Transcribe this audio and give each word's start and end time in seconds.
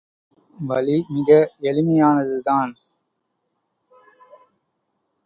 வழி 0.59 0.95
மிக 1.09 1.29
எளிமையானதுதான். 1.61 2.71